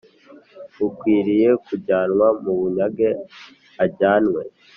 [0.73, 3.09] H ukwiriye kujyanwa mu bunyage
[3.83, 4.41] ajyanwe